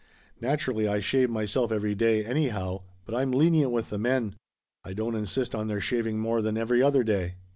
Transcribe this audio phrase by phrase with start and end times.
[0.41, 4.33] Naturally, I shave myself every day anyhow, but I'm lenient with the men.
[4.83, 7.35] I don't insist on their shaving more than every other day."